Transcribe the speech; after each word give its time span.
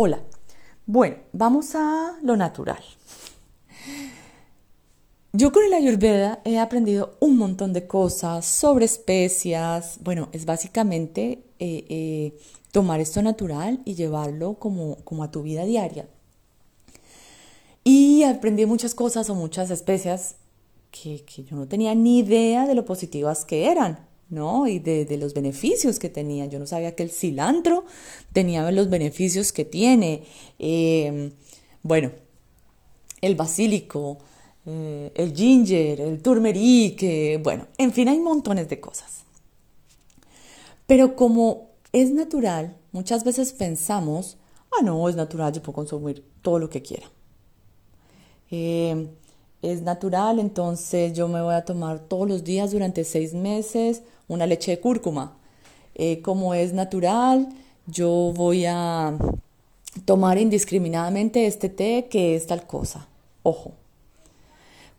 Hola. 0.00 0.22
Bueno, 0.86 1.16
vamos 1.32 1.74
a 1.74 2.20
lo 2.22 2.36
natural. 2.36 2.78
Yo 5.32 5.50
con 5.50 5.64
el 5.64 5.72
Ayurveda 5.72 6.40
he 6.44 6.60
aprendido 6.60 7.16
un 7.18 7.36
montón 7.36 7.72
de 7.72 7.88
cosas 7.88 8.46
sobre 8.46 8.84
especias. 8.84 9.98
Bueno, 10.04 10.28
es 10.30 10.44
básicamente 10.44 11.42
eh, 11.58 11.84
eh, 11.88 12.38
tomar 12.70 13.00
esto 13.00 13.22
natural 13.22 13.80
y 13.84 13.96
llevarlo 13.96 14.54
como, 14.60 14.98
como 15.02 15.24
a 15.24 15.32
tu 15.32 15.42
vida 15.42 15.64
diaria. 15.64 16.08
Y 17.82 18.22
aprendí 18.22 18.66
muchas 18.66 18.94
cosas 18.94 19.28
o 19.30 19.34
muchas 19.34 19.68
especias 19.72 20.36
que, 20.92 21.24
que, 21.24 21.42
yo 21.42 21.56
no 21.56 21.66
tenía 21.66 21.96
ni 21.96 22.20
idea 22.20 22.68
de 22.68 22.76
lo 22.76 22.84
positivas 22.84 23.44
que 23.44 23.68
eran, 23.68 24.07
¿no? 24.28 24.66
Y 24.66 24.78
de, 24.78 25.16
los 25.18 25.34
beneficios 25.34 25.98
que 25.98 26.08
tenían. 26.08 26.50
Yo 26.50 26.58
no 26.58 26.66
sabía 26.66 26.94
que 26.94 27.02
el 27.02 27.10
cilantro 27.10 27.84
tenía 28.32 28.70
los 28.70 28.90
beneficios 28.90 29.52
que 29.52 29.64
tiene. 29.64 30.24
Eh, 30.58 31.32
bueno, 31.82 32.12
el 33.20 33.34
basílico, 33.34 34.18
eh, 34.66 35.12
el 35.14 35.34
ginger, 35.34 36.00
el 36.00 36.20
turmeric, 36.20 37.42
bueno, 37.42 37.66
en 37.78 37.92
fin, 37.92 38.08
hay 38.08 38.20
montones 38.20 38.68
de 38.68 38.80
cosas. 38.80 39.24
Pero 40.86 41.16
como 41.16 41.68
es 41.92 42.10
natural, 42.12 42.76
muchas 42.92 43.24
veces 43.24 43.52
pensamos, 43.52 44.38
ah, 44.72 44.82
no, 44.82 45.08
es 45.08 45.16
natural, 45.16 45.52
yo 45.52 45.62
puedo 45.62 45.74
consumir 45.74 46.24
todo 46.42 46.58
lo 46.58 46.70
que 46.70 46.82
quiera. 46.82 47.10
Es 49.62 49.82
natural, 49.82 50.38
entonces 50.38 51.12
yo 51.14 51.26
me 51.26 51.42
voy 51.42 51.54
a 51.54 51.64
tomar 51.64 51.98
todos 51.98 52.28
los 52.28 52.44
días 52.44 52.70
durante 52.70 53.04
seis 53.04 53.34
meses 53.34 54.02
una 54.28 54.46
leche 54.46 54.72
de 54.72 54.80
cúrcuma. 54.80 55.36
Eh, 55.94 56.22
como 56.22 56.54
es 56.54 56.72
natural, 56.72 57.48
yo 57.86 58.32
voy 58.34 58.66
a 58.66 59.16
tomar 60.04 60.38
indiscriminadamente 60.38 61.46
este 61.46 61.68
té 61.68 62.06
que 62.08 62.36
es 62.36 62.46
tal 62.46 62.66
cosa. 62.66 63.08
Ojo. 63.42 63.72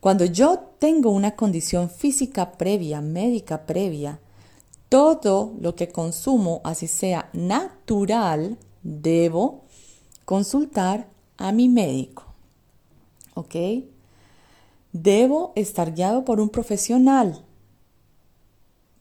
Cuando 0.00 0.24
yo 0.24 0.58
tengo 0.78 1.10
una 1.10 1.36
condición 1.36 1.90
física 1.90 2.52
previa, 2.52 3.00
médica 3.00 3.66
previa, 3.66 4.18
todo 4.88 5.54
lo 5.60 5.74
que 5.74 5.88
consumo, 5.88 6.60
así 6.64 6.86
sea 6.86 7.30
natural, 7.32 8.58
debo 8.82 9.62
consultar 10.24 11.06
a 11.36 11.52
mi 11.52 11.68
médico. 11.68 12.24
¿Ok? 13.34 13.54
Debo 14.92 15.52
estar 15.56 15.94
guiado 15.94 16.24
por 16.24 16.40
un 16.40 16.48
profesional, 16.48 17.44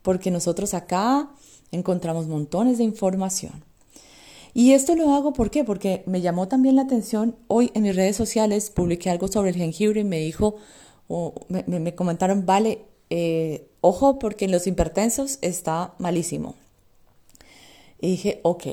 porque 0.01 0.31
nosotros 0.31 0.73
acá 0.73 1.31
encontramos 1.71 2.27
montones 2.27 2.77
de 2.77 2.83
información. 2.83 3.63
Y 4.53 4.73
esto 4.73 4.95
lo 4.95 5.13
hago. 5.13 5.33
Porque 5.33 6.03
me 6.05 6.21
llamó 6.21 6.47
también 6.47 6.75
la 6.75 6.83
atención. 6.83 7.35
Hoy 7.47 7.71
en 7.73 7.83
mis 7.83 7.95
redes 7.95 8.15
sociales 8.15 8.69
publiqué 8.69 9.09
algo 9.09 9.27
sobre 9.27 9.49
el 9.49 9.55
jengibre 9.55 10.01
y 10.01 10.05
me 10.05 10.19
dijo, 10.19 10.55
o 11.07 11.33
me, 11.47 11.95
comentaron, 11.95 12.45
vale, 12.45 12.85
eh, 13.09 13.67
ojo 13.81 14.19
porque 14.19 14.45
en 14.45 14.51
los 14.51 14.67
hipertensos 14.67 15.39
está 15.41 15.95
malísimo. 15.97 16.55
Y 18.01 18.11
dije, 18.11 18.39
ok, 18.43 18.65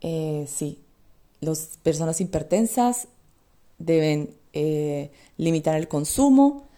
eh, 0.00 0.46
sí, 0.48 0.80
las 1.40 1.78
personas 1.82 2.20
hipertensas 2.20 3.08
deben 3.78 4.34
eh, 4.52 5.10
limitar 5.36 5.76
el 5.76 5.88
consumo 5.88 6.68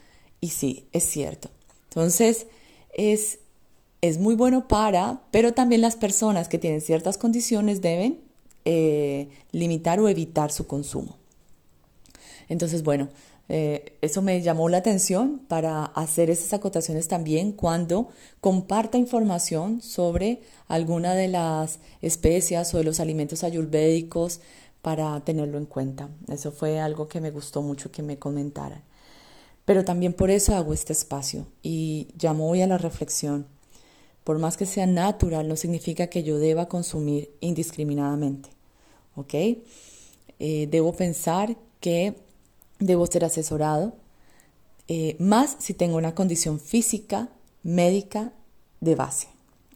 y 0.41 0.48
sí, 0.48 0.86
es 0.92 1.05
cierto. 1.05 1.48
Entonces, 1.89 2.47
es, 2.92 3.39
es 4.00 4.19
muy 4.19 4.34
bueno 4.34 4.69
para, 4.69 5.22
pero 5.31 5.53
también 5.53 5.81
las 5.81 5.97
personas 5.97 6.48
que 6.48 6.58
tienen 6.58 6.81
ciertas 6.81 7.19
condiciones 7.19 7.81
deben 7.81 8.20
eh, 8.64 9.28
limitar 9.53 10.00
o 10.00 10.08
evitar 10.08 10.50
su 10.53 10.66
consumo. 10.66 11.16
Entonces, 12.48 12.83
bueno, 12.83 13.08
eh, 13.48 13.97
eso 14.00 14.22
me 14.22 14.41
llamó 14.41 14.69
la 14.70 14.78
atención 14.78 15.41
para 15.48 15.84
hacer 15.84 16.31
esas 16.31 16.55
acotaciones 16.55 17.09
también 17.09 17.53
cuando 17.53 18.09
comparta 18.41 18.97
información 18.97 19.82
sobre 19.82 20.41
alguna 20.66 21.15
de 21.15 21.28
las 21.28 21.78
especias 22.00 22.72
o 22.72 22.78
de 22.78 22.84
los 22.84 23.00
alimentos 23.00 23.44
ayurvédicos 23.44 24.41
para 24.84 25.19
tenerlo 25.25 25.56
en 25.56 25.65
cuenta. 25.65 26.11
Eso 26.28 26.53
fue 26.53 26.78
algo 26.78 27.09
que 27.09 27.22
me 27.22 27.31
gustó 27.31 27.62
mucho 27.62 27.91
que 27.91 28.03
me 28.03 28.19
comentaran. 28.19 28.83
Pero 29.65 29.83
también 29.83 30.12
por 30.12 30.31
eso 30.31 30.55
hago 30.55 30.75
este 30.75 30.93
espacio 30.93 31.47
y 31.62 32.09
llamo 32.21 32.50
hoy 32.50 32.61
a 32.61 32.67
la 32.67 32.77
reflexión. 32.77 33.47
Por 34.25 34.39
más 34.39 34.59
que 34.59 34.67
sea 34.67 34.87
natural, 34.87 35.49
no 35.49 35.56
significa 35.56 36.09
que 36.09 36.22
yo 36.22 36.39
deba 36.39 36.69
consumir 36.69 37.31
indiscriminadamente. 37.41 38.50
¿Ok? 39.17 39.33
Eh, 40.39 40.69
debo 40.71 40.93
pensar 40.93 41.56
que 41.81 42.16
debo 42.78 43.06
ser 43.06 43.25
asesorado, 43.25 43.95
eh, 44.89 45.16
más 45.19 45.56
si 45.61 45.72
tengo 45.72 45.97
una 45.97 46.15
condición 46.15 46.61
física, 46.61 47.31
médica 47.62 48.34
de 48.83 48.97
base. 48.97 49.28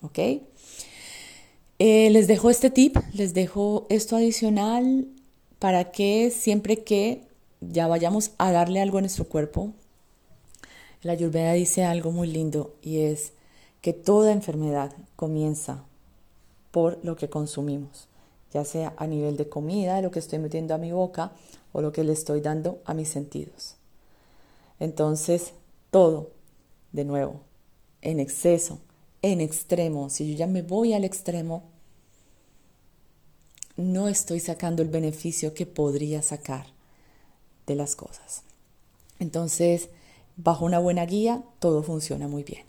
¿Ok? 0.03 0.19
Eh, 1.81 2.11
les 2.11 2.27
dejo 2.27 2.51
este 2.51 2.71
tip, 2.71 2.97
les 3.13 3.35
dejo 3.35 3.87
esto 3.89 4.17
adicional 4.17 5.07
para 5.61 5.93
que 5.93 6.33
siempre 6.33 6.83
que 6.83 7.23
ya 7.61 7.87
vayamos 7.87 8.33
a 8.39 8.51
darle 8.51 8.81
algo 8.81 8.99
a 8.99 9.01
nuestro 9.01 9.29
cuerpo, 9.29 9.73
la 11.03 11.13
Ayurveda 11.13 11.53
dice 11.53 11.85
algo 11.85 12.11
muy 12.11 12.27
lindo 12.27 12.75
y 12.83 13.03
es 13.03 13.33
que 13.81 13.93
toda 13.93 14.33
enfermedad 14.33 14.93
comienza 15.15 15.85
por 16.73 16.99
lo 17.05 17.15
que 17.15 17.31
consumimos, 17.31 18.09
ya 18.53 18.65
sea 18.65 18.95
a 18.97 19.07
nivel 19.07 19.37
de 19.37 19.49
comida, 19.49 20.03
lo 20.03 20.11
que 20.11 20.19
estoy 20.19 20.41
metiendo 20.41 20.75
a 20.75 20.79
mi 20.79 20.91
boca 20.91 21.31
o 21.73 21.81
lo 21.81 21.93
que 21.93 22.03
le 22.03 22.13
estoy 22.13 22.41
dando 22.41 22.81
a 22.87 22.95
mis 22.95 23.09
sentidos. 23.09 23.77
Entonces, 24.81 25.53
todo, 25.93 26.33
de 26.91 27.05
nuevo, 27.05 27.41
en 28.03 28.19
exceso, 28.19 28.81
en 29.23 29.41
extremo, 29.41 30.11
si 30.11 30.33
yo 30.33 30.39
ya 30.39 30.47
me 30.47 30.63
voy 30.63 30.93
al 30.93 31.05
extremo, 31.05 31.65
no 33.77 34.09
estoy 34.09 34.41
sacando 34.41 34.83
el 34.83 34.89
beneficio 34.89 35.55
que 35.55 35.67
podría 35.67 36.23
sacar 36.23 36.67
de 37.67 37.77
las 37.77 37.97
cosas. 37.97 38.43
Entonces, 39.19 39.89
bajo 40.37 40.65
una 40.65 40.79
buena 40.79 41.07
guía, 41.07 41.43
todo 41.59 41.83
funciona 41.83 42.29
muy 42.29 42.43
bien. 42.43 42.65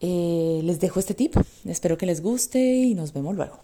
Eh, 0.00 0.60
les 0.64 0.80
dejo 0.80 1.00
este 1.00 1.14
tip, 1.14 1.36
espero 1.64 1.96
que 1.96 2.06
les 2.06 2.22
guste 2.22 2.58
y 2.60 2.94
nos 2.94 3.12
vemos 3.12 3.36
luego. 3.36 3.60